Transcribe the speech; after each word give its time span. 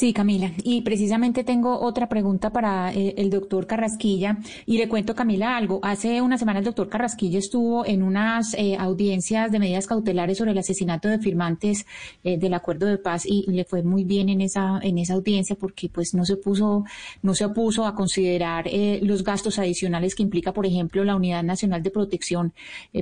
Sí, 0.00 0.14
Camila. 0.14 0.52
Y 0.64 0.80
precisamente 0.80 1.44
tengo 1.44 1.78
otra 1.78 2.08
pregunta 2.08 2.50
para 2.54 2.90
eh, 2.90 3.12
el 3.18 3.28
doctor 3.28 3.66
Carrasquilla. 3.66 4.38
Y 4.64 4.78
le 4.78 4.88
cuento, 4.88 5.14
Camila, 5.14 5.58
algo. 5.58 5.78
Hace 5.82 6.22
una 6.22 6.38
semana 6.38 6.60
el 6.60 6.64
doctor 6.64 6.88
Carrasquilla 6.88 7.38
estuvo 7.38 7.84
en 7.84 8.02
unas 8.02 8.54
eh, 8.54 8.78
audiencias 8.78 9.52
de 9.52 9.58
medidas 9.58 9.86
cautelares 9.86 10.38
sobre 10.38 10.52
el 10.52 10.58
asesinato 10.58 11.10
de 11.10 11.18
firmantes 11.18 11.84
eh, 12.24 12.38
del 12.38 12.54
acuerdo 12.54 12.86
de 12.86 12.96
paz 12.96 13.26
y 13.26 13.44
le 13.52 13.66
fue 13.66 13.82
muy 13.82 14.04
bien 14.04 14.30
en 14.30 14.40
esa, 14.40 14.80
en 14.82 14.96
esa 14.96 15.12
audiencia 15.12 15.54
porque 15.54 15.90
pues 15.90 16.14
no 16.14 16.24
se 16.24 16.38
puso, 16.38 16.86
no 17.20 17.34
se 17.34 17.44
opuso 17.44 17.84
a 17.84 17.94
considerar 17.94 18.70
los 19.02 19.22
gastos 19.22 19.58
adicionales 19.58 20.14
que 20.14 20.22
implica, 20.22 20.54
por 20.54 20.64
ejemplo, 20.64 21.04
la 21.04 21.14
Unidad 21.14 21.42
Nacional 21.42 21.82
de 21.82 21.90
Protección, 21.90 22.54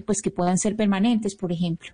pues 0.04 0.20
que 0.20 0.32
puedan 0.32 0.58
ser 0.58 0.74
permanentes, 0.74 1.36
por 1.36 1.52
ejemplo. 1.52 1.90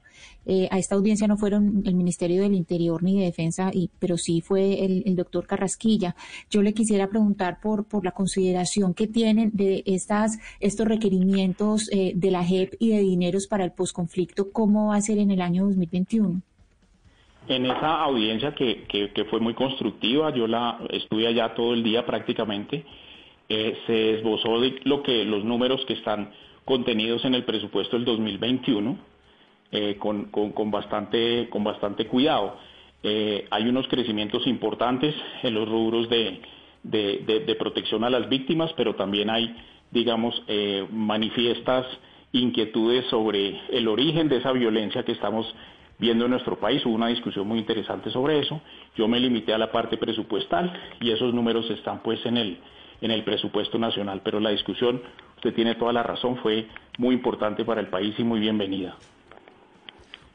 a 0.70 0.78
esta 0.78 0.94
audiencia 0.94 1.28
no 1.28 1.36
fueron 1.36 1.82
el 1.84 1.94
Ministerio 1.94 2.40
del 2.40 2.54
Interior 2.54 3.02
ni 3.02 3.18
de 3.18 3.26
Defensa, 3.26 3.70
y, 3.72 3.90
pero 3.98 4.16
sí 4.16 4.40
fue 4.40 4.84
el, 4.84 4.93
doctor 5.16 5.46
Carrasquilla. 5.46 6.14
Yo 6.50 6.62
le 6.62 6.74
quisiera 6.74 7.08
preguntar 7.08 7.58
por, 7.60 7.84
por 7.86 8.04
la 8.04 8.12
consideración 8.12 8.94
que 8.94 9.06
tienen 9.06 9.50
de 9.52 9.82
estas, 9.86 10.38
estos 10.60 10.86
requerimientos 10.86 11.90
eh, 11.92 12.12
de 12.14 12.30
la 12.30 12.44
JEP 12.44 12.74
y 12.78 12.90
de 12.90 13.00
dineros 13.00 13.46
para 13.46 13.64
el 13.64 13.72
posconflicto, 13.72 14.50
¿cómo 14.52 14.88
va 14.88 14.96
a 14.96 15.00
ser 15.00 15.18
en 15.18 15.30
el 15.30 15.40
año 15.40 15.64
2021? 15.64 16.40
En 17.46 17.66
esa 17.66 18.02
audiencia 18.02 18.54
que, 18.54 18.86
fue 19.28 19.38
muy 19.38 19.54
constructiva, 19.54 20.34
yo 20.34 20.46
la 20.46 20.78
estuve 20.90 21.26
allá 21.26 21.54
todo 21.54 21.74
el 21.74 21.82
día 21.82 22.06
prácticamente, 22.06 22.86
eh, 23.48 23.76
se 23.86 24.18
esbozó 24.18 24.56
lo 24.84 25.02
que 25.02 25.24
los 25.24 25.44
números 25.44 25.84
que 25.86 25.92
están 25.92 26.32
contenidos 26.64 27.22
en 27.26 27.34
el 27.34 27.44
presupuesto 27.44 27.96
del 27.96 28.06
2021 28.06 28.96
eh, 29.76 29.96
con, 29.98 30.26
con, 30.26 30.70
bastante, 30.70 31.48
con 31.50 31.64
bastante 31.64 32.06
cuidado. 32.06 32.56
Eh, 33.06 33.46
hay 33.50 33.68
unos 33.68 33.86
crecimientos 33.88 34.46
importantes 34.46 35.14
en 35.42 35.52
los 35.52 35.68
rubros 35.68 36.08
de, 36.08 36.40
protección 37.58 38.02
a 38.02 38.08
las 38.08 38.30
víctimas, 38.30 38.72
pero 38.78 38.94
también 38.94 39.28
hay, 39.28 39.54
digamos, 39.90 40.42
eh, 40.48 40.86
manifiestas 40.90 41.84
inquietudes 42.32 43.04
sobre 43.10 43.60
el 43.68 43.88
origen 43.88 44.30
de 44.30 44.38
esa 44.38 44.52
violencia 44.52 45.04
que 45.04 45.12
estamos 45.12 45.54
viendo 45.98 46.24
en 46.24 46.30
nuestro 46.30 46.58
país. 46.58 46.84
Hubo 46.86 46.94
una 46.94 47.08
discusión 47.08 47.46
muy 47.46 47.58
interesante 47.58 48.10
sobre 48.10 48.38
eso. 48.38 48.62
Yo 48.96 49.06
me 49.06 49.20
limité 49.20 49.52
a 49.52 49.58
la 49.58 49.70
parte 49.70 49.98
presupuestal 49.98 50.72
y 50.98 51.10
esos 51.10 51.34
números 51.34 51.70
están 51.70 52.02
pues 52.02 52.24
en 52.24 52.38
el, 52.38 52.58
en 53.02 53.10
el 53.10 53.22
presupuesto 53.22 53.78
nacional. 53.78 54.22
Pero 54.24 54.40
la 54.40 54.50
discusión, 54.50 55.02
usted 55.36 55.52
tiene 55.52 55.74
toda 55.74 55.92
la 55.92 56.02
razón, 56.02 56.38
fue 56.38 56.68
muy 56.96 57.14
importante 57.14 57.66
para 57.66 57.82
el 57.82 57.88
país 57.88 58.14
y 58.18 58.24
muy 58.24 58.40
bienvenida. 58.40 58.96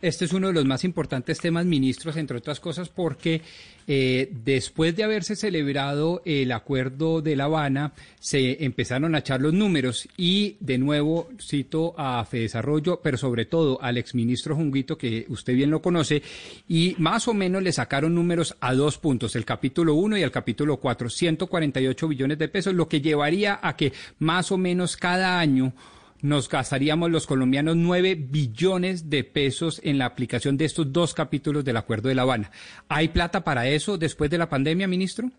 Este 0.02 0.26
es 0.26 0.34
uno 0.34 0.48
de 0.48 0.54
los 0.54 0.66
más 0.66 0.86
importantes 0.86 1.40
temas, 1.40 1.66
ministros, 1.66 2.16
entre 2.16 2.38
otras 2.38 2.62
cosas, 2.62 2.88
porque 2.88 3.42
eh, 3.86 4.32
después 4.46 4.96
de 4.96 5.04
haberse 5.04 5.36
celebrado 5.36 6.22
el 6.24 6.54
acuerdo 6.54 7.22
de 7.22 7.36
La 7.36 7.46
Habana, 7.46 7.92
se 8.20 8.64
empezaron 8.64 9.14
a 9.14 9.20
echar 9.20 9.42
los 9.42 9.54
números 9.54 10.08
y, 10.16 10.56
de 10.62 10.78
nuevo, 10.78 11.28
cito 11.42 11.96
a 11.98 12.26
Desarrollo, 12.32 13.02
pero 13.04 13.18
sobre 13.18 13.46
todo 13.46 13.82
al 13.82 13.98
exministro 13.98 14.56
Junguito, 14.56 14.98
que 14.98 15.26
usted 15.28 15.54
bien 15.54 15.70
lo 15.70 15.82
conoce, 15.82 16.22
y 16.70 16.96
más 16.98 17.28
o 17.28 17.34
menos 17.34 17.62
le 17.62 17.74
sacaron 17.74 18.16
números 18.16 18.56
a 18.62 18.74
dos 18.74 18.98
puntos, 18.98 19.36
el 19.36 19.44
capítulo 19.44 19.96
1 19.96 20.18
y 20.18 20.22
el 20.22 20.32
capítulo 20.32 20.78
4, 20.78 21.10
148 21.10 22.08
billones 22.08 22.38
de 22.38 22.48
pesos, 22.48 22.74
lo 22.74 22.88
que 22.88 23.02
llevaría 23.02 23.60
a 23.62 23.76
que 23.76 23.92
más 24.20 24.52
o 24.54 24.58
menos 24.58 24.96
cada 24.96 25.40
año 25.40 25.74
nos 26.22 26.50
gastaríamos 26.50 27.10
los 27.10 27.28
colombianos 27.28 27.76
9 27.76 28.16
billones 28.16 29.10
de 29.10 29.24
pesos 29.24 29.82
en 29.84 29.98
la 29.98 30.06
aplicación 30.06 30.58
de 30.58 30.66
estos 30.66 30.92
dos 30.92 31.14
capítulos 31.14 31.64
del 31.64 31.78
Acuerdo 31.78 32.10
de 32.10 32.16
La 32.16 32.24
Habana. 32.24 32.52
¿Hay 32.90 33.10
plata 33.10 33.44
para 33.44 33.68
eso 33.68 33.98
después 33.98 34.30
de 34.30 34.38
la 34.38 34.50
pandemia, 34.50 34.88
ministro? 34.88 35.30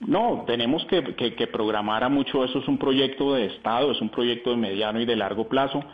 No, 0.00 0.44
tenemos 0.46 0.86
que, 0.86 1.02
programar 1.48 2.04
a 2.04 2.08
mucho. 2.08 2.44
Eso 2.44 2.60
es 2.60 2.68
un 2.68 2.78
proyecto 2.78 3.34
de 3.34 3.46
Estado, 3.46 3.90
es 3.90 4.00
un 4.00 4.08
proyecto 4.08 4.50
de 4.50 4.56
mediano 4.56 5.00
y 5.00 5.06
de 5.06 5.16
largo 5.16 5.48
plazo. 5.48 5.84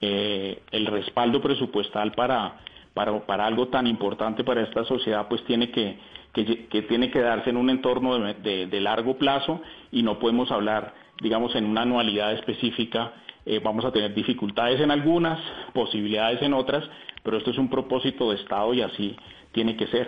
Eh, 0.00 0.62
el 0.70 0.86
respaldo 0.86 1.40
presupuestal 1.40 2.12
para, 2.12 2.60
para, 2.94 3.46
algo 3.46 3.68
tan 3.68 3.86
importante 3.86 4.44
para 4.44 4.62
esta 4.62 4.84
sociedad, 4.84 5.26
pues 5.28 5.42
tiene 5.44 5.70
que, 5.70 5.98
que, 6.32 6.82
tiene 6.82 7.10
que 7.10 7.20
darse 7.20 7.50
en 7.50 7.56
un 7.56 7.70
entorno 7.70 8.18
de 8.18 8.80
largo 8.80 9.16
plazo 9.16 9.62
y 9.90 10.02
no 10.02 10.18
podemos 10.20 10.50
hablar, 10.52 10.94
digamos, 11.20 11.56
en 11.56 11.64
una 11.64 11.82
anualidad 11.82 12.34
específica 12.34 13.14
eh, 13.48 13.60
vamos 13.64 13.82
a 13.86 13.90
tener 13.90 14.14
dificultades 14.14 14.78
en 14.78 14.90
algunas, 14.90 15.38
posibilidades 15.72 16.42
en 16.42 16.52
otras, 16.52 16.84
pero 17.22 17.38
esto 17.38 17.50
es 17.50 17.56
un 17.56 17.70
propósito 17.70 18.30
de 18.30 18.36
Estado 18.36 18.74
y 18.74 18.82
así 18.82 19.16
tiene 19.52 19.74
que 19.74 19.86
ser. 19.86 20.06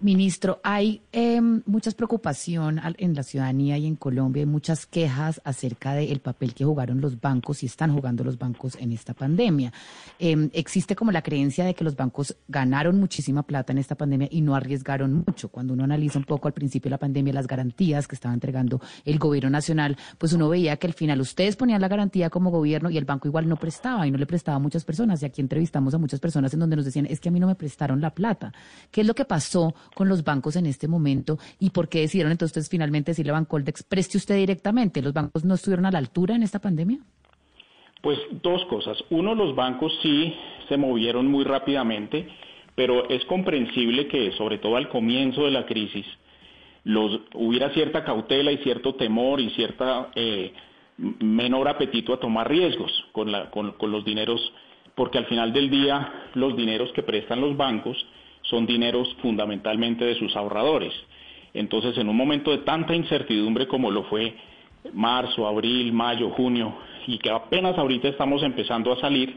Ministro, 0.00 0.60
hay 0.62 1.00
eh, 1.10 1.40
mucha 1.40 1.90
preocupación 1.92 2.78
en 2.98 3.14
la 3.14 3.22
ciudadanía 3.22 3.78
y 3.78 3.86
en 3.86 3.96
Colombia, 3.96 4.42
hay 4.42 4.46
muchas 4.46 4.84
quejas 4.84 5.40
acerca 5.42 5.94
del 5.94 6.20
papel 6.20 6.52
que 6.52 6.66
jugaron 6.66 7.00
los 7.00 7.18
bancos 7.18 7.62
y 7.62 7.66
están 7.66 7.94
jugando 7.94 8.22
los 8.22 8.38
bancos 8.38 8.76
en 8.78 8.92
esta 8.92 9.14
pandemia. 9.14 9.72
Em, 10.18 10.50
existe 10.52 10.94
como 10.94 11.12
la 11.12 11.22
creencia 11.22 11.64
de 11.64 11.74
que 11.74 11.82
los 11.82 11.96
bancos 11.96 12.36
ganaron 12.46 13.00
muchísima 13.00 13.42
plata 13.42 13.72
en 13.72 13.78
esta 13.78 13.94
pandemia 13.94 14.28
y 14.30 14.42
no 14.42 14.54
arriesgaron 14.54 15.24
mucho. 15.26 15.48
Cuando 15.48 15.72
uno 15.72 15.84
analiza 15.84 16.18
un 16.18 16.26
poco 16.26 16.46
al 16.46 16.52
principio 16.52 16.90
de 16.90 16.96
la 16.96 16.98
pandemia 16.98 17.32
las 17.32 17.46
garantías 17.46 18.06
que 18.06 18.16
estaba 18.16 18.34
entregando 18.34 18.82
el 19.06 19.18
gobierno 19.18 19.48
nacional, 19.48 19.96
pues 20.18 20.34
uno 20.34 20.50
veía 20.50 20.76
que 20.76 20.88
al 20.88 20.92
final 20.92 21.22
ustedes 21.22 21.56
ponían 21.56 21.80
la 21.80 21.88
garantía 21.88 22.28
como 22.28 22.50
gobierno 22.50 22.90
y 22.90 22.98
el 22.98 23.06
banco 23.06 23.28
igual 23.28 23.48
no 23.48 23.56
prestaba 23.56 24.06
y 24.06 24.10
no 24.10 24.18
le 24.18 24.26
prestaba 24.26 24.56
a 24.56 24.60
muchas 24.60 24.84
personas. 24.84 25.22
Y 25.22 25.26
aquí 25.26 25.40
entrevistamos 25.40 25.94
a 25.94 25.98
muchas 25.98 26.20
personas 26.20 26.52
en 26.52 26.60
donde 26.60 26.76
nos 26.76 26.84
decían, 26.84 27.06
es 27.06 27.18
que 27.18 27.30
a 27.30 27.32
mí 27.32 27.40
no 27.40 27.46
me 27.46 27.54
prestaron 27.54 28.02
la 28.02 28.10
plata. 28.10 28.52
¿Qué 28.90 29.00
es 29.00 29.06
lo 29.06 29.14
que 29.14 29.24
pasó? 29.24 29.74
Con 29.94 30.08
los 30.08 30.24
bancos 30.24 30.56
en 30.56 30.66
este 30.66 30.88
momento 30.88 31.38
y 31.58 31.70
por 31.70 31.88
qué 31.88 32.00
decidieron 32.00 32.32
entonces 32.32 32.68
finalmente 32.68 33.12
decirle 33.12 33.30
a 33.30 33.34
Bancoldex, 33.34 33.82
preste 33.82 34.18
usted 34.18 34.36
directamente? 34.36 35.02
¿Los 35.02 35.12
bancos 35.12 35.44
no 35.44 35.54
estuvieron 35.54 35.86
a 35.86 35.90
la 35.90 35.98
altura 35.98 36.34
en 36.34 36.42
esta 36.42 36.60
pandemia? 36.60 36.98
Pues 38.02 38.18
dos 38.42 38.64
cosas. 38.66 38.96
Uno, 39.10 39.34
los 39.34 39.54
bancos 39.54 39.92
sí 40.02 40.34
se 40.68 40.76
movieron 40.76 41.26
muy 41.26 41.44
rápidamente, 41.44 42.28
pero 42.74 43.08
es 43.08 43.24
comprensible 43.24 44.06
que, 44.06 44.32
sobre 44.32 44.58
todo 44.58 44.76
al 44.76 44.88
comienzo 44.88 45.44
de 45.44 45.50
la 45.50 45.66
crisis, 45.66 46.06
los, 46.84 47.20
hubiera 47.34 47.70
cierta 47.70 48.04
cautela 48.04 48.52
y 48.52 48.58
cierto 48.58 48.94
temor 48.94 49.40
y 49.40 49.50
cierta 49.50 50.10
eh, 50.14 50.52
menor 50.98 51.68
apetito 51.68 52.12
a 52.12 52.20
tomar 52.20 52.48
riesgos 52.48 52.92
con, 53.12 53.32
la, 53.32 53.50
con 53.50 53.74
los 53.90 54.04
dineros, 54.04 54.40
porque 54.94 55.18
al 55.18 55.26
final 55.26 55.52
del 55.52 55.68
día 55.68 56.30
los 56.34 56.56
dineros 56.56 56.92
que 56.92 57.02
prestan 57.02 57.40
los 57.40 57.56
bancos 57.56 57.96
son 58.50 58.66
dineros 58.66 59.14
fundamentalmente 59.22 60.04
de 60.04 60.14
sus 60.16 60.34
ahorradores. 60.36 60.92
Entonces, 61.54 61.96
en 61.98 62.08
un 62.08 62.16
momento 62.16 62.50
de 62.50 62.58
tanta 62.58 62.94
incertidumbre 62.94 63.66
como 63.66 63.90
lo 63.90 64.04
fue 64.04 64.34
marzo, 64.92 65.46
abril, 65.46 65.92
mayo, 65.92 66.30
junio, 66.30 66.74
y 67.06 67.18
que 67.18 67.30
apenas 67.30 67.78
ahorita 67.78 68.08
estamos 68.08 68.42
empezando 68.42 68.92
a 68.92 69.00
salir, 69.00 69.36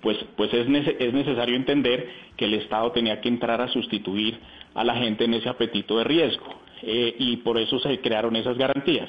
pues, 0.00 0.16
pues 0.36 0.52
es, 0.54 0.66
es 0.98 1.12
necesario 1.12 1.56
entender 1.56 2.08
que 2.36 2.46
el 2.46 2.54
Estado 2.54 2.92
tenía 2.92 3.20
que 3.20 3.28
entrar 3.28 3.60
a 3.60 3.68
sustituir 3.68 4.38
a 4.74 4.84
la 4.84 4.94
gente 4.94 5.24
en 5.24 5.34
ese 5.34 5.48
apetito 5.48 5.98
de 5.98 6.04
riesgo. 6.04 6.46
Eh, 6.82 7.16
y 7.18 7.38
por 7.38 7.58
eso 7.58 7.78
se 7.80 8.00
crearon 8.00 8.36
esas 8.36 8.56
garantías. 8.56 9.08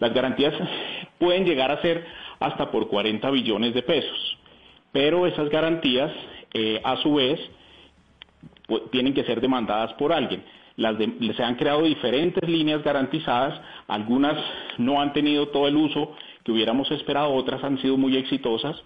Las 0.00 0.12
garantías 0.12 0.54
pueden 1.18 1.44
llegar 1.44 1.70
a 1.70 1.80
ser 1.82 2.04
hasta 2.40 2.70
por 2.70 2.88
40 2.88 3.30
billones 3.30 3.74
de 3.74 3.82
pesos, 3.82 4.38
pero 4.92 5.26
esas 5.26 5.48
garantías, 5.48 6.12
eh, 6.54 6.80
a 6.84 6.96
su 6.98 7.14
vez, 7.14 7.40
pues, 8.68 8.82
tienen 8.90 9.14
que 9.14 9.24
ser 9.24 9.40
demandadas 9.40 9.94
por 9.94 10.12
alguien. 10.12 10.44
Las 10.76 10.96
se 10.96 11.42
han 11.42 11.56
creado 11.56 11.82
diferentes 11.82 12.48
líneas 12.48 12.84
garantizadas, 12.84 13.60
algunas 13.88 14.36
no 14.76 15.00
han 15.00 15.12
tenido 15.12 15.48
todo 15.48 15.66
el 15.66 15.74
uso 15.74 16.14
que 16.44 16.52
hubiéramos 16.52 16.88
esperado, 16.92 17.32
otras 17.32 17.64
han 17.64 17.80
sido 17.80 17.96
muy 17.96 18.16
exitosas, 18.16 18.76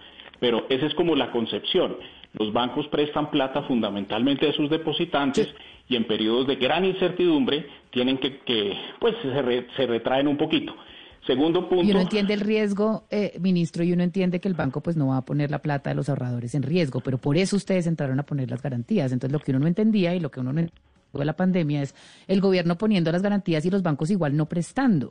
pero 0.41 0.65
esa 0.71 0.87
es 0.87 0.95
como 0.95 1.15
la 1.17 1.31
concepción. 1.31 1.97
Los 2.39 2.53
bancos 2.53 2.87
prestan 2.89 3.31
plata 3.31 3.63
fundamentalmente 3.65 4.49
a 4.49 4.53
sus 4.53 4.71
depositantes 4.71 5.53
y 5.89 5.97
en 5.97 6.05
periodos 6.05 6.47
de 6.47 6.57
gran 6.57 6.85
incertidumbre 6.85 7.67
tienen 7.91 8.17
que, 8.19 8.39
que 8.39 8.75
pues 8.99 9.15
se, 9.21 9.67
se 9.77 9.87
retraen 9.87 10.29
un 10.29 10.39
poquito. 10.39 10.75
Segundo 11.27 11.69
punto. 11.69 11.85
Y 11.85 11.91
uno 11.93 12.01
entiende 12.01 12.35
el 12.35 12.41
riesgo, 12.41 13.05
eh, 13.11 13.39
ministro, 13.41 13.85
y 13.85 13.93
uno 13.93 14.03
entiende 14.03 14.41
que 14.41 14.49
el 14.49 14.55
banco 14.55 14.81
pues 14.81 14.97
no 14.97 15.09
va 15.09 15.19
a 15.19 15.25
poner 15.25 15.51
la 15.51 15.61
plata 15.61 15.91
de 15.91 15.97
los 15.97 16.09
ahorradores 16.09 16.55
en 16.55 16.63
riesgo, 16.63 17.01
pero 17.01 17.19
por 17.19 17.37
eso 17.37 17.57
ustedes 17.57 17.87
entraron 17.87 18.19
a 18.19 18.25
poner 18.25 18.51
las 18.51 18.61
garantías. 18.61 19.13
Entonces, 19.13 19.33
lo 19.33 19.39
que 19.39 19.53
uno 19.53 19.61
no 19.61 19.67
entendía 19.69 20.15
y 20.15 20.21
lo 20.21 20.31
que 20.31 20.41
uno 20.41 20.53
no 20.53 20.61
entendía 20.61 20.83
de 21.19 21.25
la 21.25 21.35
pandemia 21.35 21.83
es 21.83 21.95
el 22.27 22.41
gobierno 22.41 22.77
poniendo 22.77 23.13
las 23.13 23.23
garantías 23.23 23.65
y 23.65 23.71
los 23.71 23.83
bancos 23.83 24.11
igual 24.11 24.37
no 24.37 24.47
prestando. 24.47 25.11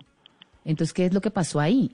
Entonces, 0.66 0.94
¿qué 0.94 1.06
es 1.06 1.14
lo 1.14 1.22
que 1.22 1.32
pasó 1.32 1.60
ahí? 1.60 1.92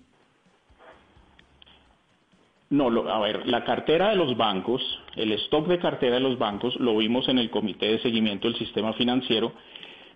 No, 2.69 2.89
lo, 2.89 3.09
a 3.09 3.19
ver, 3.19 3.47
la 3.47 3.63
cartera 3.63 4.09
de 4.09 4.17
los 4.17 4.35
bancos, 4.35 4.81
el 5.15 5.31
stock 5.33 5.67
de 5.67 5.79
cartera 5.79 6.15
de 6.15 6.21
los 6.21 6.37
bancos, 6.37 6.75
lo 6.77 6.97
vimos 6.97 7.29
en 7.29 7.37
el 7.37 7.49
Comité 7.49 7.87
de 7.87 8.01
Seguimiento 8.01 8.49
del 8.49 8.57
Sistema 8.57 8.93
Financiero, 8.93 9.53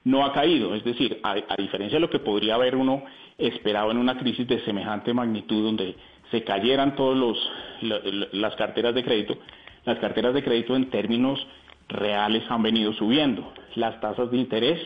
no 0.03 0.25
ha 0.25 0.33
caído. 0.33 0.75
Es 0.75 0.83
decir, 0.83 1.19
a, 1.24 1.36
diferencia 1.57 1.98
de 1.98 2.01
lo 2.01 2.09
que 2.09 2.19
podría 2.19 2.56
haber 2.56 2.75
uno 2.75 3.03
esperado 3.38 3.92
en 3.92 3.98
una 3.98 4.18
crisis 4.18 4.48
de 4.48 4.63
semejante 4.65 5.13
magnitud 5.13 5.63
donde 5.63 5.95
se 6.30 6.44
cayeran 6.44 6.95
todas 6.95 7.38
las 7.81 8.56
carteras 8.56 8.95
de 8.95 9.03
crédito, 9.03 9.38
las 9.86 9.98
carteras 10.00 10.33
de 10.33 10.44
crédito 10.44 10.75
en 10.75 10.89
términos 10.89 11.45
reales 11.89 12.44
han 12.50 12.62
venido 12.63 12.94
subiendo. 12.94 13.51
Las 13.75 14.00
tasas 14.00 14.31
de 14.31 14.38
interés 14.38 14.80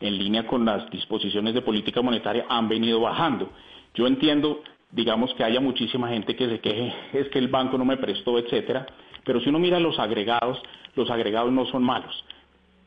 en 0.00 0.16
línea 0.16 0.46
con 0.46 0.64
las 0.64 0.88
disposiciones 0.90 1.54
de 1.54 1.62
política 1.62 2.02
monetaria 2.02 2.46
han 2.48 2.68
venido 2.68 3.00
bajando. 3.00 3.50
Yo 3.94 4.06
entiendo, 4.06 4.62
digamos, 4.90 5.32
que 5.34 5.44
haya 5.44 5.60
muchísima 5.60 6.08
gente 6.08 6.36
que 6.36 6.48
se 6.48 6.60
queje, 6.60 6.94
es 7.12 7.28
que 7.28 7.38
el 7.38 7.48
banco 7.48 7.78
no 7.78 7.84
me 7.84 7.96
prestó, 7.96 8.38
etcétera, 8.38 8.86
pero 9.24 9.40
si 9.40 9.48
uno 9.48 9.58
mira 9.58 9.78
los 9.80 9.98
agregados, 9.98 10.60
los 10.94 11.10
agregados 11.10 11.52
no 11.52 11.66
son 11.66 11.82
malos. 11.82 12.24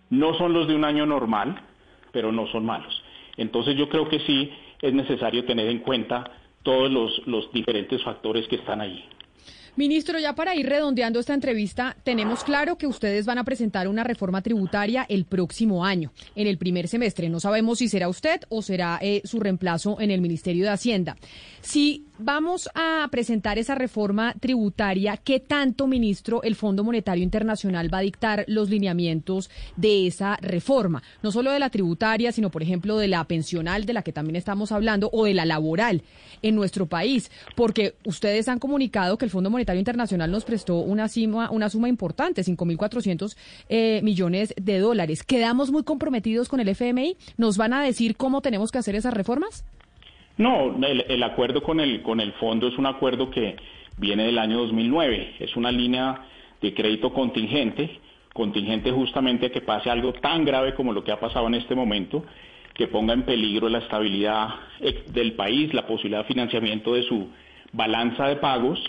No 0.10 0.34
son 0.34 0.54
los 0.54 0.68
de 0.68 0.76
un 0.76 0.84
año 0.84 1.06
normal, 1.06 1.62
pero 2.12 2.32
no 2.32 2.48
son 2.48 2.66
malos. 2.66 3.02
Entonces 3.38 3.76
yo 3.76 3.90
creo 3.90 4.08
que 4.08 4.20
sí 4.20 4.52
es 4.82 4.94
necesario 4.94 5.46
tener 5.46 5.68
en 5.68 5.80
cuenta 5.80 6.32
todos 6.64 6.92
los, 7.26 7.52
diferentes 7.54 8.04
factores 8.04 8.48
que 8.48 8.58
están 8.58 8.82
ahí. 8.82 9.04
Ministro, 9.78 10.20
ya 10.20 10.36
para 10.36 10.54
ir 10.54 10.68
redondeando 10.68 11.22
esta 11.22 11.34
entrevista, 11.34 11.96
tenemos 12.04 12.44
claro 12.44 12.78
que 12.78 12.88
ustedes 12.88 13.26
van 13.26 13.38
a 13.38 13.46
presentar 13.46 13.88
una 13.88 14.04
reforma 14.04 14.42
tributaria 14.42 15.06
el 15.08 15.24
próximo 15.24 15.86
año, 15.86 16.12
en 16.36 16.48
el 16.48 16.58
primer 16.58 16.90
semestre. 16.90 17.30
No 17.30 17.40
sabemos 17.40 17.80
si 17.80 17.88
será 17.88 18.10
usted 18.10 18.42
o 18.50 18.62
será 18.62 19.00
eh, 19.02 19.22
su 19.24 19.40
reemplazo 19.40 20.02
en 20.02 20.12
el 20.12 20.20
Ministerio 20.20 20.66
de 20.66 20.72
Hacienda. 20.72 21.16
Si 21.62 22.06
vamos 22.20 22.70
a 22.76 23.08
presentar 23.12 23.58
esa 23.60 23.76
reforma 23.76 24.36
tributaria, 24.42 25.16
¿qué 25.16 25.40
tanto, 25.40 25.88
ministro, 25.88 26.44
el 26.44 26.56
Fondo 26.56 26.84
Monetario 26.84 27.24
Internacional 27.24 27.92
va 27.92 28.00
a 28.00 28.02
dictar 28.02 28.44
los 28.48 28.70
lineamientos 28.70 29.50
de 29.78 30.06
esa 30.06 30.36
reforma? 30.42 31.02
No 31.24 31.32
solo 31.32 31.50
de 31.50 31.60
la 31.60 31.70
tributaria, 31.70 32.34
sino, 32.34 32.52
por 32.52 32.62
ejemplo, 32.62 32.98
de 32.98 33.08
la 33.08 33.24
pensional, 33.24 33.86
de 33.86 33.94
la 33.94 34.04
que 34.04 34.12
también 34.12 34.36
estamos 34.36 34.74
hablando, 34.74 35.10
o 35.14 35.24
de 35.24 35.34
la 35.34 35.46
laboral 35.46 36.04
en 36.42 36.56
nuestro 36.56 36.88
país, 36.88 37.32
porque 37.56 37.96
ustedes 38.04 38.50
han 38.50 38.60
comunicado 38.60 39.18
que 39.18 39.24
el 39.26 39.32
Fondo 39.32 39.50
Monetario 39.50 39.61
Internacional 39.70 40.32
nos 40.32 40.46
prestó 40.46 40.78
una, 40.78 41.08
suma, 41.08 41.50
una 41.52 41.70
suma 41.70 41.90
importante, 41.90 42.42
5.400 42.42 43.36
eh, 43.70 44.02
millones 44.04 44.54
de 44.60 44.80
dólares. 44.80 45.24
¿Quedamos 45.24 45.72
muy 45.72 45.84
comprometidos 45.84 46.50
con 46.50 46.60
el 46.60 46.70
FMI? 46.70 47.16
¿Nos 47.38 47.58
van 47.58 47.74
a 47.74 47.82
decir 47.82 48.16
cómo 48.18 48.42
tenemos 48.42 48.72
que 48.72 48.80
hacer 48.80 48.96
esas 48.96 49.14
reformas? 49.14 49.66
No, 50.38 50.76
el, 50.86 51.24
acuerdo 51.24 51.62
con 51.62 51.80
el, 51.80 52.02
con 52.02 52.20
el 52.20 52.34
fondo 52.34 52.68
es 52.68 52.78
un 52.78 52.86
acuerdo 52.86 53.30
que 53.30 53.58
viene 53.98 54.26
del 54.26 54.40
año 54.40 54.58
2009. 54.60 55.36
Es 55.40 55.56
una 55.56 55.72
línea 55.72 56.26
de 56.62 56.74
crédito 56.74 57.14
contingente, 57.14 58.00
contingente 58.34 58.92
justamente 58.92 59.52
que 59.52 59.62
pase 59.62 59.90
algo 59.90 60.14
tan 60.14 60.46
grave 60.46 60.74
como 60.74 60.94
lo 60.94 61.04
que 61.04 61.12
ha 61.12 61.20
pasado 61.20 61.48
en 61.48 61.56
este 61.56 61.76
momento, 61.76 62.24
que 62.74 62.88
ponga 62.88 63.14
en 63.14 63.24
peligro 63.24 63.70
la 63.70 63.80
estabilidad 63.80 64.50
eh, 64.80 65.04
del 65.12 65.34
país, 65.34 65.74
la 65.74 65.86
posibilidad 65.86 66.22
de 66.22 66.28
financiamiento 66.28 66.94
de 66.94 67.04
su 67.04 67.28
balanza 67.74 68.28
de 68.28 68.38
pagos, 68.38 68.80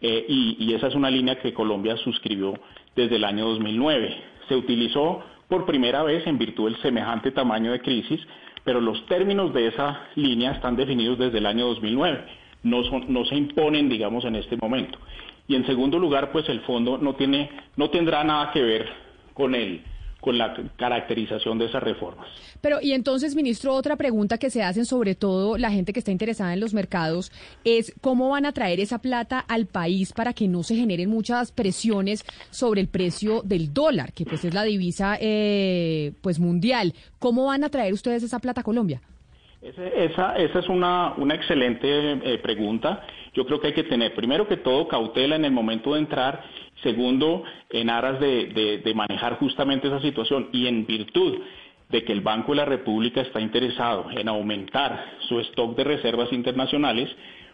eh, 0.00 0.24
y, 0.28 0.56
y 0.58 0.74
esa 0.74 0.88
es 0.88 0.94
una 0.94 1.10
línea 1.10 1.40
que 1.40 1.54
Colombia 1.54 1.96
suscribió 1.98 2.54
desde 2.94 3.16
el 3.16 3.24
año 3.24 3.46
2009. 3.46 4.16
Se 4.48 4.56
utilizó 4.56 5.22
por 5.48 5.66
primera 5.66 6.02
vez 6.02 6.26
en 6.26 6.38
virtud 6.38 6.70
del 6.70 6.80
semejante 6.82 7.30
tamaño 7.30 7.72
de 7.72 7.80
crisis 7.80 8.20
pero 8.68 8.82
los 8.82 9.06
términos 9.06 9.54
de 9.54 9.68
esa 9.68 10.08
línea 10.14 10.52
están 10.52 10.76
definidos 10.76 11.18
desde 11.18 11.38
el 11.38 11.46
año 11.46 11.68
2009, 11.68 12.22
no, 12.64 12.84
son, 12.84 13.10
no 13.10 13.24
se 13.24 13.34
imponen, 13.34 13.88
digamos, 13.88 14.26
en 14.26 14.36
este 14.36 14.58
momento. 14.58 14.98
Y 15.46 15.54
en 15.54 15.64
segundo 15.64 15.98
lugar, 15.98 16.30
pues 16.32 16.46
el 16.50 16.60
fondo 16.60 16.98
no, 16.98 17.14
tiene, 17.14 17.48
no 17.76 17.88
tendrá 17.88 18.22
nada 18.24 18.50
que 18.52 18.60
ver 18.60 18.86
con 19.32 19.54
el, 19.54 19.82
con 20.20 20.36
la 20.36 20.54
caracterización 20.76 21.58
de 21.58 21.66
esas 21.66 21.82
reformas. 21.82 22.26
Pero, 22.60 22.78
y 22.82 22.92
entonces, 22.92 23.36
ministro, 23.36 23.74
otra 23.74 23.96
pregunta 23.96 24.38
que 24.38 24.50
se 24.50 24.62
hacen 24.62 24.84
sobre 24.84 25.14
todo 25.14 25.56
la 25.58 25.70
gente 25.70 25.92
que 25.92 26.00
está 26.00 26.10
interesada 26.10 26.52
en 26.52 26.60
los 26.60 26.74
mercados 26.74 27.30
es 27.64 27.94
cómo 28.00 28.30
van 28.30 28.44
a 28.44 28.52
traer 28.52 28.80
esa 28.80 28.98
plata 28.98 29.38
al 29.38 29.66
país 29.66 30.12
para 30.12 30.32
que 30.32 30.48
no 30.48 30.62
se 30.62 30.74
generen 30.74 31.08
muchas 31.08 31.52
presiones 31.52 32.24
sobre 32.50 32.80
el 32.80 32.88
precio 32.88 33.42
del 33.44 33.72
dólar, 33.72 34.12
que 34.12 34.24
pues 34.24 34.44
es 34.44 34.54
la 34.54 34.64
divisa 34.64 35.16
eh, 35.20 36.12
pues 36.20 36.40
mundial. 36.40 36.94
¿Cómo 37.18 37.46
van 37.46 37.62
a 37.62 37.68
traer 37.68 37.92
ustedes 37.92 38.22
esa 38.22 38.40
plata 38.40 38.62
a 38.62 38.64
Colombia? 38.64 39.00
esa, 39.60 40.36
esa 40.36 40.58
es 40.60 40.68
una, 40.68 41.14
una 41.16 41.34
excelente 41.34 41.88
eh, 41.88 42.38
pregunta. 42.38 43.02
Yo 43.34 43.44
creo 43.44 43.60
que 43.60 43.68
hay 43.68 43.74
que 43.74 43.84
tener, 43.84 44.14
primero 44.14 44.46
que 44.46 44.56
todo, 44.56 44.88
cautela 44.88 45.36
en 45.36 45.44
el 45.44 45.52
momento 45.52 45.94
de 45.94 46.00
entrar 46.00 46.44
Segundo, 46.82 47.42
en 47.70 47.90
aras 47.90 48.20
de, 48.20 48.92
manejar 48.94 49.38
justamente 49.38 49.88
esa 49.88 50.00
situación 50.00 50.48
y 50.52 50.66
en 50.66 50.86
virtud 50.86 51.38
de 51.88 52.04
que 52.04 52.12
el 52.12 52.20
Banco 52.20 52.52
de 52.52 52.58
la 52.58 52.64
República 52.64 53.20
está 53.20 53.40
interesado 53.40 54.06
en 54.10 54.28
aumentar 54.28 55.16
su 55.28 55.40
stock 55.40 55.76
de 55.76 55.84
reservas 55.84 56.32
internacionales, 56.32 57.08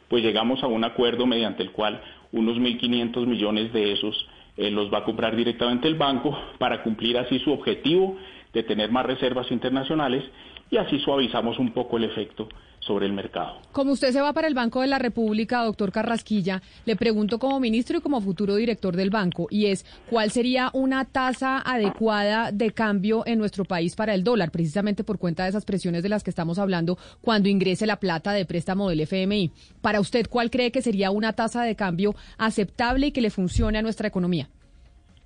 pues 0.08 0.22
llegamos 0.22 0.62
a 0.62 0.66
un 0.66 0.84
acuerdo 0.84 1.26
mediante 1.26 1.62
el 1.62 1.70
cual 1.70 2.00
unos 2.32 2.56
1.500 2.56 3.26
millones 3.26 3.72
de 3.72 3.92
esos 3.92 4.28
eh, 4.56 4.70
los 4.70 4.92
va 4.92 4.98
a 4.98 5.04
comprar 5.04 5.34
directamente 5.34 5.88
el 5.88 5.94
banco 5.94 6.36
para 6.58 6.82
cumplir 6.82 7.16
así 7.16 7.38
su 7.38 7.52
objetivo 7.52 8.16
de 8.52 8.62
tener 8.62 8.90
más 8.90 9.06
reservas 9.06 9.50
internacionales 9.50 10.22
y 10.70 10.76
así 10.76 10.98
suavizamos 11.00 11.58
un 11.58 11.72
poco 11.72 11.96
el 11.96 12.04
efecto 12.04 12.48
sobre 12.86 13.06
el 13.06 13.12
mercado. 13.12 13.58
Como 13.72 13.92
usted 13.92 14.12
se 14.12 14.20
va 14.20 14.32
para 14.32 14.48
el 14.48 14.54
Banco 14.54 14.80
de 14.80 14.86
la 14.86 14.98
República, 14.98 15.64
doctor 15.64 15.90
Carrasquilla, 15.92 16.62
le 16.84 16.96
pregunto 16.96 17.38
como 17.38 17.60
ministro 17.60 17.98
y 17.98 18.00
como 18.00 18.20
futuro 18.20 18.56
director 18.56 18.94
del 18.96 19.10
banco, 19.10 19.46
y 19.50 19.66
es, 19.66 19.84
¿cuál 20.10 20.30
sería 20.30 20.70
una 20.72 21.04
tasa 21.04 21.58
adecuada 21.58 22.52
de 22.52 22.72
cambio 22.72 23.24
en 23.26 23.38
nuestro 23.38 23.64
país 23.64 23.96
para 23.96 24.14
el 24.14 24.24
dólar, 24.24 24.50
precisamente 24.50 25.04
por 25.04 25.18
cuenta 25.18 25.44
de 25.44 25.50
esas 25.50 25.64
presiones 25.64 26.02
de 26.02 26.08
las 26.08 26.22
que 26.22 26.30
estamos 26.30 26.58
hablando 26.58 26.98
cuando 27.20 27.48
ingrese 27.48 27.86
la 27.86 27.96
plata 27.96 28.32
de 28.32 28.44
préstamo 28.44 28.88
del 28.88 29.00
FMI? 29.00 29.50
Para 29.80 30.00
usted, 30.00 30.26
¿cuál 30.28 30.50
cree 30.50 30.70
que 30.70 30.82
sería 30.82 31.10
una 31.10 31.32
tasa 31.32 31.62
de 31.62 31.76
cambio 31.76 32.14
aceptable 32.38 33.08
y 33.08 33.12
que 33.12 33.20
le 33.20 33.30
funcione 33.30 33.78
a 33.78 33.82
nuestra 33.82 34.08
economía? 34.08 34.48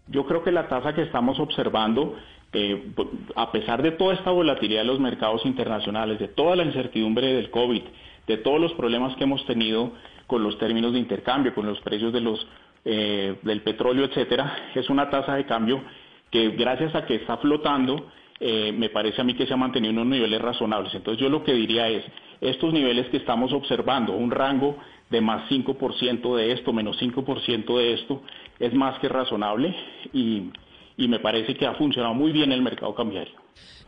Yo 0.08 0.24
creo 0.26 0.42
que 0.42 0.50
la 0.50 0.68
tasa 0.68 0.94
que 0.94 1.02
estamos 1.02 1.38
observando 1.38 2.14
eh, 2.52 2.92
a 3.36 3.52
pesar 3.52 3.82
de 3.82 3.92
toda 3.92 4.14
esta 4.14 4.30
volatilidad 4.30 4.80
de 4.80 4.86
los 4.86 5.00
mercados 5.00 5.44
internacionales, 5.44 6.18
de 6.18 6.28
toda 6.28 6.56
la 6.56 6.64
incertidumbre 6.64 7.32
del 7.34 7.50
COVID, 7.50 7.82
de 8.26 8.36
todos 8.38 8.60
los 8.60 8.72
problemas 8.74 9.14
que 9.16 9.24
hemos 9.24 9.44
tenido 9.46 9.92
con 10.26 10.42
los 10.42 10.58
términos 10.58 10.92
de 10.92 10.98
intercambio, 10.98 11.54
con 11.54 11.66
los 11.66 11.80
precios 11.80 12.12
de 12.12 12.20
los, 12.20 12.46
eh, 12.84 13.36
del 13.42 13.62
petróleo, 13.62 14.04
etcétera, 14.04 14.70
es 14.74 14.88
una 14.90 15.10
tasa 15.10 15.34
de 15.34 15.46
cambio 15.46 15.82
que 16.30 16.50
gracias 16.50 16.94
a 16.94 17.06
que 17.06 17.16
está 17.16 17.38
flotando, 17.38 18.10
eh, 18.40 18.72
me 18.72 18.90
parece 18.90 19.20
a 19.20 19.24
mí 19.24 19.34
que 19.34 19.46
se 19.46 19.54
ha 19.54 19.56
mantenido 19.56 19.90
en 19.92 19.98
unos 19.98 20.12
niveles 20.12 20.40
razonables. 20.40 20.94
Entonces 20.94 21.20
yo 21.20 21.28
lo 21.28 21.42
que 21.42 21.54
diría 21.54 21.88
es, 21.88 22.04
estos 22.40 22.72
niveles 22.72 23.08
que 23.08 23.16
estamos 23.16 23.52
observando, 23.52 24.12
un 24.12 24.30
rango 24.30 24.76
de 25.10 25.20
más 25.20 25.50
5% 25.50 26.36
de 26.36 26.52
esto, 26.52 26.72
menos 26.72 27.00
5% 27.00 27.78
de 27.78 27.94
esto, 27.94 28.22
es 28.58 28.72
más 28.74 28.98
que 29.00 29.08
razonable 29.08 29.74
y 30.12 30.50
y 30.98 31.08
me 31.08 31.20
parece 31.20 31.54
que 31.54 31.64
ha 31.64 31.74
funcionado 31.74 32.12
muy 32.12 32.32
bien 32.32 32.52
el 32.52 32.60
mercado 32.60 32.94
cambiario. 32.94 33.34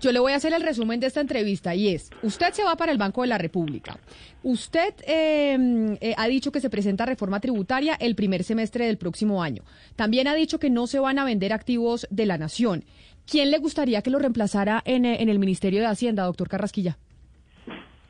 Yo 0.01 0.13
le 0.13 0.19
voy 0.19 0.33
a 0.33 0.37
hacer 0.37 0.55
el 0.55 0.63
resumen 0.63 0.99
de 0.99 1.09
esta 1.09 1.21
entrevista 1.21 1.75
y 1.75 1.89
es, 1.89 2.11
usted 2.23 2.53
se 2.53 2.65
va 2.65 2.77
para 2.77 2.93
el 2.93 2.97
Banco 2.97 3.21
de 3.21 3.29
la 3.29 3.37
República. 3.37 3.99
Usted 4.43 4.95
em, 5.07 5.99
eh, 6.01 6.15
ha 6.17 6.27
dicho 6.29 6.53
que 6.53 6.61
se 6.61 6.71
presenta 6.71 7.05
reforma 7.05 7.41
tributaria 7.41 7.97
el 8.01 8.15
primer 8.15 8.43
semestre 8.45 8.87
del 8.87 8.97
próximo 8.97 9.43
año. 9.43 9.63
También 9.97 10.27
ha 10.29 10.35
dicho 10.35 10.59
que 10.59 10.71
no 10.71 10.87
se 10.87 11.01
van 11.01 11.19
a 11.19 11.25
vender 11.25 11.53
activos 11.53 12.07
de 12.11 12.25
la 12.25 12.39
nación. 12.39 12.85
¿Quién 13.31 13.51
le 13.51 13.59
gustaría 13.59 14.01
que 14.01 14.11
lo 14.11 14.19
reemplazara 14.19 14.81
en, 14.87 15.05
eh, 15.05 15.21
en 15.21 15.29
el 15.29 15.39
Ministerio 15.39 15.81
de 15.81 15.87
Hacienda, 15.87 16.25
doctor 16.25 16.49
Carrasquilla? 16.49 16.97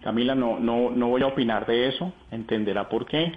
Camila, 0.04 0.35
no, 0.35 0.61
no, 0.61 0.90
no 0.90 1.09
voy 1.09 1.23
a 1.23 1.26
opinar 1.26 1.66
de 1.66 1.88
eso, 1.88 2.12
entenderá 2.30 2.88
por 2.88 3.07
qué. 3.07 3.33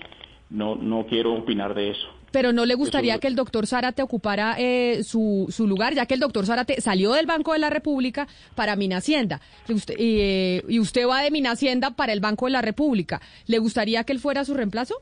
No, 0.53 0.75
no 0.75 1.07
quiero 1.07 1.33
opinar 1.33 1.73
de 1.73 1.89
eso. 1.89 2.07
Pero 2.31 2.53
no 2.53 2.65
le 2.65 2.75
gustaría 2.75 3.19
que 3.19 3.27
el 3.27 3.35
doctor 3.35 3.67
Zárate 3.67 4.03
ocupara 4.03 4.55
eh, 4.59 5.03
su, 5.03 5.47
su, 5.49 5.67
lugar, 5.67 5.95
ya 5.95 6.05
que 6.05 6.13
el 6.13 6.19
doctor 6.19 6.45
Zárate 6.45 6.79
salió 6.79 7.13
del 7.13 7.25
Banco 7.25 7.53
de 7.53 7.59
la 7.59 7.71
República 7.71 8.27
para 8.55 8.75
Minacienda 8.75 9.41
y 9.67 9.73
usted, 9.73 9.95
eh, 9.97 10.63
y 10.67 10.79
usted 10.79 11.07
va 11.07 11.21
de 11.21 11.31
Minacienda 11.31 11.91
para 11.91 12.13
el 12.13 12.19
Banco 12.19 12.45
de 12.45 12.51
la 12.51 12.61
República. 12.61 13.19
¿Le 13.47 13.57
gustaría 13.57 14.03
que 14.03 14.13
él 14.13 14.19
fuera 14.19 14.45
su 14.45 14.53
reemplazo? 14.53 14.95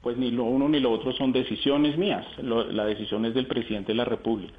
Pues 0.00 0.16
ni 0.16 0.32
lo 0.32 0.44
uno 0.44 0.68
ni 0.68 0.80
lo 0.80 0.92
otro 0.92 1.12
son 1.12 1.32
decisiones 1.32 1.96
mías. 1.96 2.26
la 2.42 2.84
decisión 2.84 3.24
es 3.24 3.34
del 3.34 3.46
presidente 3.46 3.92
de 3.92 3.96
la 3.96 4.04
República. 4.04 4.54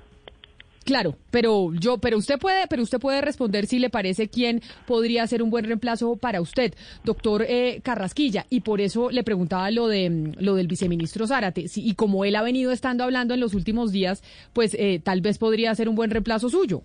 Claro, 0.85 1.15
pero 1.31 1.73
yo, 1.73 1.97
pero 1.97 2.15
usted 2.15 2.37
puede, 2.37 2.67
pero 2.67 2.83
usted 2.83 2.99
puede 2.99 3.19
responder 3.19 3.65
si 3.65 3.79
le 3.79 3.89
parece 3.89 4.29
quién 4.29 4.61
podría 4.85 5.25
ser 5.25 5.41
un 5.41 5.49
buen 5.49 5.65
reemplazo 5.65 6.15
para 6.15 6.41
usted, 6.41 6.75
doctor 7.03 7.43
eh, 7.49 7.81
Carrasquilla, 7.83 8.45
y 8.51 8.61
por 8.61 8.79
eso 8.79 9.09
le 9.09 9.23
preguntaba 9.23 9.71
lo 9.71 9.87
de 9.87 10.35
lo 10.37 10.53
del 10.53 10.67
viceministro 10.67 11.25
Zárate, 11.25 11.65
y 11.75 11.95
como 11.95 12.23
él 12.23 12.35
ha 12.35 12.43
venido 12.43 12.71
estando 12.71 13.03
hablando 13.03 13.33
en 13.33 13.39
los 13.39 13.55
últimos 13.55 13.91
días, 13.91 14.23
pues 14.53 14.75
eh, 14.75 15.01
tal 15.03 15.21
vez 15.21 15.39
podría 15.39 15.73
ser 15.73 15.89
un 15.89 15.95
buen 15.95 16.11
reemplazo 16.11 16.49
suyo. 16.49 16.83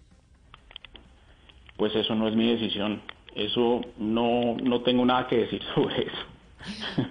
Pues 1.76 1.94
eso 1.94 2.14
no 2.14 2.26
es 2.26 2.34
mi 2.34 2.50
decisión, 2.52 3.02
eso 3.34 3.82
no 3.98 4.56
no 4.62 4.80
tengo 4.80 5.04
nada 5.04 5.28
que 5.28 5.40
decir 5.40 5.60
sobre 5.74 6.04
eso. 6.04 6.39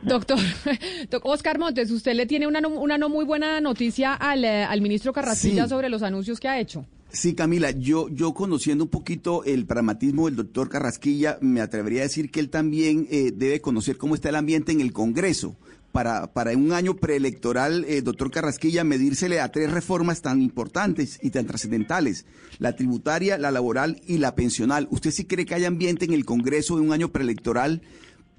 Doctor, 0.03 0.37
Oscar 1.23 1.59
Montes, 1.59 1.91
usted 1.91 2.13
le 2.13 2.25
tiene 2.25 2.47
una 2.47 2.61
no, 2.61 2.69
una 2.69 2.97
no 2.97 3.09
muy 3.09 3.25
buena 3.25 3.59
noticia 3.61 4.13
al, 4.13 4.43
eh, 4.45 4.63
al 4.63 4.81
ministro 4.81 5.13
Carrasquilla 5.13 5.63
Sí. 5.63 5.69
sobre 5.69 5.89
los 5.89 6.03
anuncios 6.03 6.39
que 6.39 6.47
ha 6.47 6.59
hecho. 6.59 6.85
Sí, 7.11 7.33
Camila, 7.33 7.71
yo, 7.71 8.07
yo 8.09 8.35
conociendo 8.35 8.83
un 8.83 8.89
poquito 8.91 9.43
el 9.43 9.65
pragmatismo 9.65 10.27
del 10.27 10.35
doctor 10.35 10.69
Carrasquilla, 10.69 11.39
me 11.41 11.59
atrevería 11.61 12.01
a 12.01 12.03
decir 12.03 12.29
que 12.29 12.39
él 12.39 12.49
también 12.51 13.07
eh, 13.09 13.31
debe 13.35 13.61
conocer 13.61 13.97
cómo 13.97 14.13
está 14.13 14.29
el 14.29 14.35
ambiente 14.35 14.71
en 14.71 14.81
el 14.81 14.93
Congreso. 14.93 15.55
Para, 15.91 16.31
para 16.33 16.55
un 16.55 16.71
año 16.71 16.97
preelectoral, 16.97 17.83
eh, 17.87 18.03
doctor 18.03 18.29
Carrasquilla, 18.29 18.83
medírsele 18.83 19.39
a 19.39 19.51
tres 19.51 19.71
reformas 19.71 20.21
tan 20.21 20.39
importantes 20.39 21.17
y 21.23 21.31
tan 21.31 21.47
trascendentales, 21.47 22.27
la 22.59 22.75
tributaria, 22.75 23.39
la 23.39 23.49
laboral 23.49 23.99
y 24.07 24.19
la 24.19 24.35
pensional. 24.35 24.87
¿Usted 24.91 25.09
sí 25.09 25.25
cree 25.25 25.47
que 25.47 25.55
hay 25.55 25.65
ambiente 25.65 26.05
en 26.05 26.13
el 26.13 26.25
Congreso 26.25 26.77
en 26.77 26.85
un 26.85 26.93
año 26.93 27.09
preelectoral 27.11 27.81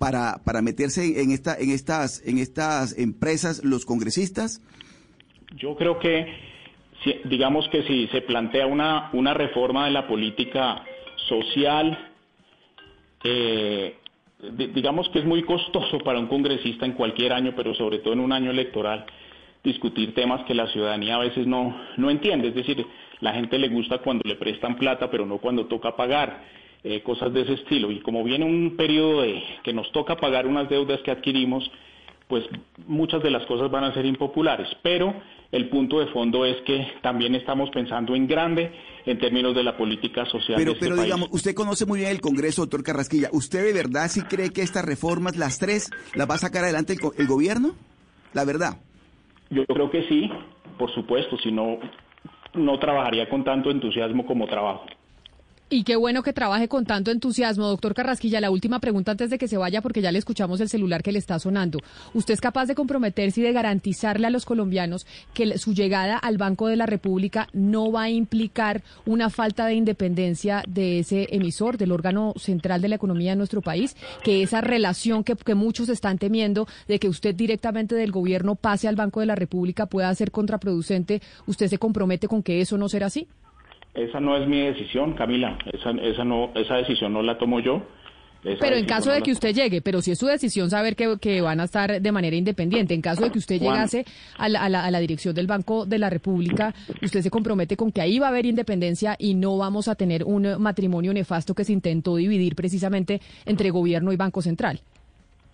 para, 0.01 0.39
para 0.45 0.63
meterse 0.63 1.23
en, 1.23 1.31
esta, 1.31 1.55
en, 1.57 1.71
estas, 1.71 2.27
en 2.27 2.39
estas 2.39 2.99
empresas 2.99 3.63
los 3.63 3.85
congresistas? 3.85 4.61
Yo 5.57 5.77
creo 5.77 5.99
que, 5.99 6.27
digamos 7.27 7.69
que 7.69 7.83
si 7.85 8.07
se 8.09 8.23
plantea 8.23 8.67
una, 8.67 9.11
una 9.13 9.35
reforma 9.35 9.85
de 9.85 9.91
la 9.93 10.09
política 10.09 10.83
social, 11.29 11.97
eh, 13.25 13.97
di- 14.57 14.69
digamos 14.69 15.09
que 15.11 15.19
es 15.21 15.25
muy 15.25 15.43
costoso 15.43 15.99
para 15.99 16.19
un 16.19 16.27
congresista 16.29 16.87
en 16.87 16.93
cualquier 16.93 17.33
año, 17.33 17.53
pero 17.55 17.75
sobre 17.75 17.99
todo 17.99 18.15
en 18.15 18.21
un 18.21 18.33
año 18.33 18.51
electoral, 18.51 19.05
discutir 19.63 20.15
temas 20.15 20.45
que 20.47 20.55
la 20.55 20.67
ciudadanía 20.69 21.17
a 21.17 21.21
veces 21.21 21.47
no, 21.47 21.77
no 21.99 22.11
entiende. 22.11 22.49
Es 22.49 22.55
decir, 22.55 22.87
la 23.21 23.35
gente 23.35 23.59
le 23.59 23.69
gusta 23.69 23.99
cuando 23.99 24.23
le 24.25 24.37
prestan 24.37 24.77
plata, 24.79 25.11
pero 25.11 25.27
no 25.27 25.39
cuando 25.39 25.67
toca 25.67 25.95
pagar, 25.95 26.43
eh, 26.85 27.03
cosas 27.03 27.33
de 27.33 27.43
ese 27.43 27.55
estilo. 27.55 27.91
Y 27.91 28.01
como 28.01 28.25
viene 28.25 28.45
un 28.45 28.77
periodo 28.77 29.23
de 29.23 29.43
que 29.63 29.73
nos 29.73 29.91
toca 29.93 30.17
pagar 30.17 30.47
unas 30.47 30.69
deudas 30.69 31.01
que 31.03 31.11
adquirimos, 31.11 31.71
pues 32.29 32.45
muchas 32.87 33.23
de 33.23 33.31
las 33.31 33.45
cosas 33.47 33.71
van 33.71 33.85
a 33.85 33.93
ser 33.93 34.07
impopulares. 34.07 34.69
Pero 34.83 35.15
el 35.53 35.69
punto 35.69 35.99
de 35.99 36.07
fondo 36.07 36.45
es 36.45 36.57
que 36.63 36.87
también 37.03 37.35
estamos 37.35 37.71
pensando 37.71 38.15
en 38.15 38.27
grande 38.29 38.71
en 39.05 39.19
términos 39.19 39.55
de 39.55 39.65
la 39.65 39.77
política 39.77 40.25
social 40.27 40.57
Pero, 40.57 40.71
de 40.71 40.75
este 40.75 40.87
pero 40.87 40.97
país. 40.97 41.07
digamos, 41.07 41.29
usted 41.33 41.55
conoce 41.55 41.87
muy 41.87 41.99
bien 42.01 42.13
el 42.13 42.21
Congreso, 42.21 42.63
doctor 42.63 42.85
Carrasquilla. 42.85 43.29
¿Usted 43.33 43.65
de 43.65 43.73
verdad 43.73 44.09
sí 44.09 44.23
cree 44.23 44.51
que 44.51 44.63
estas 44.63 44.85
reformas, 44.85 45.37
las 45.37 45.59
tres, 45.59 45.91
las 46.15 46.31
va 46.31 46.35
a 46.35 46.39
sacar 46.39 46.63
adelante 46.63 46.93
el, 46.93 47.01
el 47.19 47.27
gobierno? 47.27 47.75
La 48.33 48.45
verdad. 48.45 48.79
Yo 49.51 49.67
creo 49.67 49.91
que 49.91 50.07
sí, 50.09 50.31
por 50.79 50.95
supuesto, 50.95 51.37
si 51.39 51.51
no, 51.51 51.79
no 52.55 52.79
trabajaría 52.79 53.29
con 53.29 53.43
tanto 53.43 53.73
entusiasmo 53.73 54.25
como 54.25 54.47
trabajo. 54.47 54.87
Y 55.73 55.85
qué 55.85 55.95
bueno 55.95 56.25
que 56.25 56.33
trabaje 56.33 56.67
con 56.67 56.85
tanto 56.85 57.13
entusiasmo, 57.13 57.69
doctor 57.69 57.95
Carrasquilla. 57.95 58.41
La 58.41 58.51
última 58.51 58.81
pregunta 58.81 59.13
antes 59.13 59.31
de 59.31 59.39
que 59.39 59.47
se 59.47 59.57
vaya, 59.57 59.81
porque 59.81 60.03
ya 60.03 60.11
le 60.11 60.19
escuchamos 60.19 60.61
el 60.61 60.69
celular 60.69 61.05
que 61.05 61.13
le 61.13 61.21
está 61.21 61.39
sonando. 61.39 61.79
¿Usted 62.13 62.35
es 62.35 62.41
capaz 62.41 62.67
de 62.67 62.75
comprometerse 62.75 63.41
y 63.41 63.45
de 63.45 63.53
garantizarle 63.53 64.27
a 64.27 64.31
los 64.31 64.47
colombianos 64.47 65.07
que 65.33 65.59
su 65.59 65.73
llegada 65.73 66.17
al 66.19 66.39
Banco 66.39 66.67
de 66.67 66.75
la 66.75 66.87
República 66.87 67.47
no 67.53 67.93
va 67.93 68.03
a 68.03 68.11
implicar 68.11 68.83
una 69.07 69.31
falta 69.31 69.65
de 69.67 69.75
independencia 69.75 70.65
de 70.67 70.99
ese 70.99 71.29
emisor, 71.31 71.79
del 71.79 71.93
órgano 71.93 72.35
central 72.37 72.81
de 72.83 72.89
la 72.89 72.97
economía 72.97 73.31
de 73.31 73.37
nuestro 73.37 73.63
país? 73.63 73.95
Que 74.25 74.43
esa 74.43 74.61
relación 74.61 75.23
que, 75.23 75.37
que 75.37 75.55
muchos 75.55 75.89
están 75.89 76.19
temiendo 76.19 76.67
de 76.89 76.99
que 76.99 77.09
usted 77.09 77.33
directamente 77.33 77.95
del 77.95 78.11
gobierno 78.11 78.57
pase 78.57 78.89
al 78.89 78.97
Banco 78.97 79.21
de 79.21 79.27
la 79.27 79.37
República 79.37 79.87
pueda 79.87 80.13
ser 80.17 80.33
contraproducente, 80.33 81.23
¿usted 81.47 81.69
se 81.69 81.79
compromete 81.79 82.27
con 82.27 82.43
que 82.43 82.61
eso 82.61 82.77
no 82.77 82.89
será 82.89 83.07
así? 83.07 83.29
Esa 83.95 84.21
no 84.21 84.37
es 84.37 84.47
mi 84.49 84.61
decisión, 84.61 85.15
Camila. 85.15 85.59
Esa, 85.73 85.91
esa, 85.91 86.25
no, 86.25 86.51
esa 86.55 86.77
decisión 86.77 87.13
no 87.13 87.23
la 87.23 87.37
tomo 87.39 87.61
yo. 87.61 87.83
Esa 88.43 88.61
Pero 88.61 88.77
en 88.77 88.87
caso 88.87 89.11
no 89.11 89.17
de 89.17 89.21
que 89.21 89.33
usted 89.33 89.55
llegue, 89.55 89.83
pero 89.83 90.01
si 90.01 90.13
es 90.13 90.19
su 90.19 90.27
decisión 90.27 90.71
saber 90.71 90.97
que, 90.97 91.19
que 91.21 91.43
van 91.43 91.61
a 91.61 91.65
estar 91.65 92.01
de 92.01 92.13
manera 92.13 92.35
independiente, 92.37 92.95
en 92.95 93.03
caso 93.03 93.23
de 93.25 93.31
que 93.31 93.39
usted 93.39 93.61
llegase 93.61 94.07
a 94.39 94.49
la, 94.49 94.63
a, 94.63 94.69
la, 94.71 94.85
a 94.87 94.91
la 94.91 94.99
dirección 94.99 95.35
del 95.35 95.47
Banco 95.47 95.85
de 95.85 95.99
la 95.99 96.09
República, 96.09 96.73
usted 97.03 97.21
se 97.21 97.29
compromete 97.31 97.77
con 97.77 97.93
que 97.93 98.01
ahí 98.01 98.19
va 98.19 98.27
a 98.27 98.31
haber 98.31 98.47
independencia 98.47 99.15
y 99.19 99.35
no 99.35 99.59
vamos 99.59 99.89
a 99.89 99.95
tener 99.95 100.25
un 100.25 100.57
matrimonio 100.59 101.13
nefasto 101.13 101.55
que 101.55 101.65
se 101.65 101.75
intentó 101.75 102.17
dividir 102.17 102.55
precisamente 102.55 103.21
entre 103.45 103.69
gobierno 103.71 104.11
y 104.11 104.17
Banco 104.17 104.41
Central. 104.41 104.81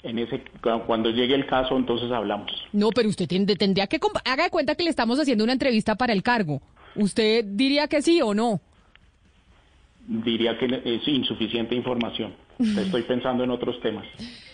En 0.05 0.21
ese, 0.21 0.40
cuando 0.87 1.11
llegue 1.11 1.35
el 1.35 1.47
caso, 1.47 1.76
entonces 1.76 2.12
hablamos. 2.12 2.52
No, 2.73 2.90
pero 2.90 3.09
usted 3.09 3.26
ten- 3.26 3.47
tendría 3.47 3.88
que... 3.88 3.99
Haga 4.25 4.45
de 4.45 4.50
cuenta 4.50 4.76
que 4.76 4.85
le 4.85 4.90
estamos 4.90 5.19
haciendo 5.19 5.43
una 5.43 5.55
entrevista 5.55 5.97
para 5.97 6.12
el 6.12 6.23
cargo. 6.23 6.62
¿Usted 6.97 7.45
diría 7.45 7.88
que 7.88 8.03
sí 8.03 8.21
o 8.23 8.35
no? 8.35 8.61
Diría 10.09 10.57
que 10.59 10.67
es 10.85 11.09
insuficiente 11.09 11.75
información. 11.75 12.33
Estoy 12.59 13.03
pensando 13.03 13.45
en 13.45 13.50
otros 13.50 13.79
temas. 13.83 14.07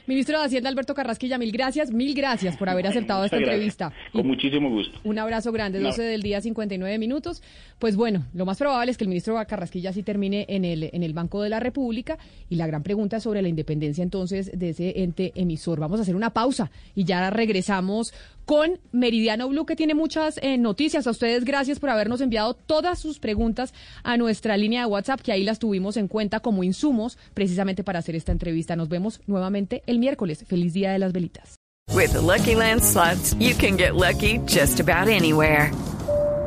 Ministro 0.09 0.37
de 0.41 0.47
Hacienda 0.47 0.69
Alberto 0.69 0.93
Carrasquilla, 0.95 1.39
mil 1.39 1.53
gracias, 1.53 1.93
mil 1.93 2.15
gracias 2.15 2.57
por 2.57 2.69
haber 2.69 2.89
aceptado 2.89 3.25
esta 3.25 3.37
gracias. 3.37 3.55
entrevista. 3.55 3.93
Con 4.13 4.27
muchísimo 4.27 4.69
gusto. 4.71 4.99
Un 5.05 5.19
abrazo 5.21 5.53
grande, 5.53 5.79
No. 5.79 5.89
12 5.91 6.03
del 6.03 6.23
día, 6.23 6.41
59 6.41 6.99
minutos. 6.99 7.43
Pues 7.79 7.95
bueno, 7.95 8.25
lo 8.35 8.45
más 8.45 8.59
probable 8.59 8.91
es 8.91 8.99
que 8.99 9.05
el 9.05 9.09
ministro 9.09 9.37
Carrasquilla 9.47 9.93
sí 9.93 10.03
termine 10.03 10.47
en 10.49 10.65
el, 10.65 10.91
en 10.93 11.05
el 11.05 11.13
Banco 11.13 11.43
de 11.43 11.51
la 11.51 11.61
República 11.61 12.19
y 12.51 12.57
la 12.57 12.67
gran 12.67 12.83
pregunta 12.83 13.19
es 13.19 13.23
sobre 13.23 13.43
la 13.43 13.49
independencia 13.49 14.03
entonces 14.03 14.51
de 14.59 14.71
ese 14.71 15.03
ente 15.03 15.31
emisor. 15.37 15.79
Vamos 15.79 16.01
a 16.01 16.03
hacer 16.03 16.17
una 16.17 16.31
pausa 16.31 16.73
y 16.97 17.05
ya 17.05 17.31
regresamos 17.31 18.13
con 18.45 18.79
Meridiano 18.93 19.49
Blue 19.49 19.67
que 19.67 19.77
tiene 19.77 19.95
muchas 19.95 20.39
eh, 20.43 20.59
noticias. 20.59 21.07
A 21.07 21.11
ustedes 21.11 21.45
gracias 21.45 21.81
por 21.81 21.91
habernos 21.91 22.21
enviado 22.21 22.55
todas 22.55 22.99
sus 22.99 23.19
preguntas 23.19 23.75
a 24.03 24.17
nuestra 24.17 24.57
línea 24.57 24.81
de 24.81 24.87
WhatsApp 24.87 25.21
que 25.21 25.33
ahí 25.33 25.45
las 25.45 25.59
tuvimos 25.59 25.97
en 25.97 26.09
cuenta 26.09 26.41
como 26.41 26.65
insumos 26.65 27.19
precisamente 27.35 27.85
para 27.85 27.99
hacer 27.99 28.17
esta 28.17 28.33
entrevista. 28.33 28.77
Nos 28.77 28.89
vemos 28.89 29.21
nuevamente 29.27 29.83
el 29.87 29.99
miércoles. 29.99 30.45
Feliz 30.47 30.73
Día 30.73 30.93
de 30.93 30.99
las 30.99 31.13
Velitas. 31.13 31.57
With 31.91 32.15
Lucky 32.15 32.55
you 33.39 33.55
can 33.55 33.77
get 33.77 33.95
lucky 33.95 34.39
just 34.47 34.81
about 34.81 35.09
anywhere. 35.09 35.71